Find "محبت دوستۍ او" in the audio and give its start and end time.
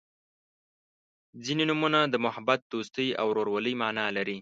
2.25-3.27